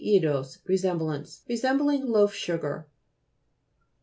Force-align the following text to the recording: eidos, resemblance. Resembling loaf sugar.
eidos, 0.03 0.57
resemblance. 0.65 1.43
Resembling 1.47 2.03
loaf 2.07 2.33
sugar. 2.33 2.87